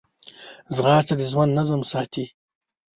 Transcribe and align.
ځغاسته 0.75 1.13
د 1.17 1.21
ژوند 1.31 1.51
نظم 1.59 1.81
ساتي 1.91 2.25